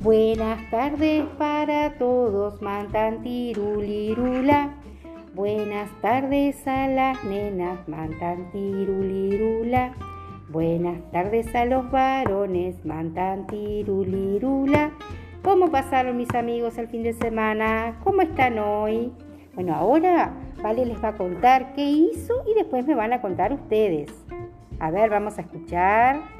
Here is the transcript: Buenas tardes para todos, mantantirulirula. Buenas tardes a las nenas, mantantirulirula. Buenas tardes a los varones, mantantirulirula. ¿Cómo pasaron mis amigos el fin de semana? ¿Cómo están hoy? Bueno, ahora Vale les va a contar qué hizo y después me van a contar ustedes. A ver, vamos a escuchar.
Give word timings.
Buenas 0.00 0.70
tardes 0.70 1.24
para 1.38 1.98
todos, 1.98 2.62
mantantirulirula. 2.62 4.70
Buenas 5.34 5.90
tardes 6.00 6.66
a 6.66 6.88
las 6.88 7.22
nenas, 7.24 7.86
mantantirulirula. 7.88 9.92
Buenas 10.48 11.02
tardes 11.10 11.54
a 11.54 11.64
los 11.64 11.90
varones, 11.90 12.84
mantantirulirula. 12.84 14.92
¿Cómo 15.42 15.70
pasaron 15.70 16.16
mis 16.16 16.34
amigos 16.34 16.78
el 16.78 16.88
fin 16.88 17.02
de 17.02 17.12
semana? 17.12 18.00
¿Cómo 18.04 18.22
están 18.22 18.58
hoy? 18.58 19.12
Bueno, 19.54 19.74
ahora 19.74 20.32
Vale 20.62 20.84
les 20.84 21.02
va 21.02 21.08
a 21.08 21.16
contar 21.16 21.72
qué 21.74 21.82
hizo 21.82 22.34
y 22.46 22.54
después 22.54 22.84
me 22.84 22.94
van 22.94 23.12
a 23.12 23.20
contar 23.20 23.52
ustedes. 23.52 24.10
A 24.80 24.90
ver, 24.90 25.08
vamos 25.08 25.38
a 25.38 25.42
escuchar. 25.42 26.37